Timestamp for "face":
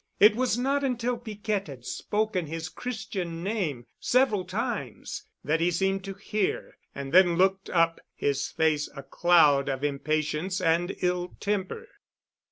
8.47-8.89